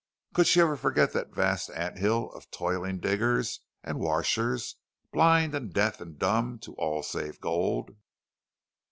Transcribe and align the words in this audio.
Could 0.33 0.47
she 0.47 0.59
ever 0.61 0.75
forget 0.75 1.13
that 1.13 1.31
vast 1.35 1.69
ant 1.75 1.99
hill 1.99 2.31
of 2.31 2.49
toiling 2.49 2.99
diggers 2.99 3.59
and 3.83 3.99
washers, 3.99 4.77
blind 5.13 5.53
and 5.53 5.71
deaf 5.71 6.01
and 6.01 6.17
dumb 6.17 6.57
to 6.63 6.73
all 6.73 7.03
save 7.03 7.39
gold? 7.39 7.95